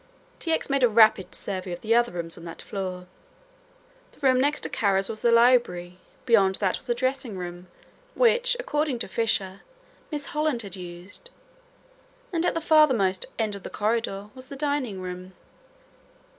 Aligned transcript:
T. 0.39 0.51
X. 0.51 0.67
made 0.67 0.81
a 0.81 0.89
rapid 0.89 1.35
survey 1.35 1.71
of 1.73 1.81
the 1.81 1.93
other 1.93 2.11
rooms 2.11 2.35
on 2.35 2.43
that 2.45 2.59
floor. 2.63 3.05
The 4.13 4.19
room 4.21 4.41
next 4.41 4.61
to 4.61 4.69
Kara's 4.69 5.07
was 5.07 5.21
the 5.21 5.31
library, 5.31 5.99
beyond 6.25 6.55
that 6.55 6.79
was 6.79 6.89
a 6.89 6.95
dressing 6.95 7.37
room 7.37 7.67
which, 8.15 8.57
according 8.59 8.97
to 8.97 9.07
Fisher, 9.07 9.61
Miss 10.11 10.25
Holland 10.33 10.63
had 10.63 10.75
used, 10.75 11.29
and 12.33 12.47
at 12.47 12.55
the 12.55 12.61
farthermost 12.61 13.27
end 13.37 13.53
of 13.53 13.61
the 13.61 13.69
corridor 13.69 14.31
was 14.33 14.47
the 14.47 14.55
dining 14.55 15.01
room. 15.01 15.33